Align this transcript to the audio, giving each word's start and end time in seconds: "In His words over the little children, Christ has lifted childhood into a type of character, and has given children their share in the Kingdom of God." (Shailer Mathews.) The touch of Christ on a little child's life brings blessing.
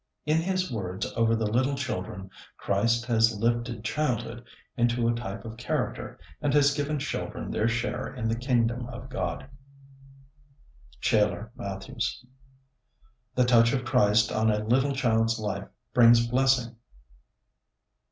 "In 0.25 0.37
His 0.41 0.71
words 0.71 1.05
over 1.15 1.35
the 1.35 1.45
little 1.45 1.75
children, 1.75 2.31
Christ 2.57 3.05
has 3.05 3.37
lifted 3.37 3.83
childhood 3.83 4.43
into 4.75 5.07
a 5.07 5.13
type 5.13 5.45
of 5.45 5.57
character, 5.57 6.17
and 6.41 6.51
has 6.55 6.73
given 6.73 6.97
children 6.97 7.51
their 7.51 7.67
share 7.67 8.11
in 8.11 8.27
the 8.27 8.35
Kingdom 8.35 8.87
of 8.87 9.09
God." 9.09 9.47
(Shailer 11.01 11.51
Mathews.) 11.55 12.25
The 13.35 13.45
touch 13.45 13.73
of 13.73 13.85
Christ 13.85 14.31
on 14.31 14.49
a 14.49 14.63
little 14.65 14.95
child's 14.95 15.37
life 15.39 15.67
brings 15.93 16.25
blessing. 16.25 16.77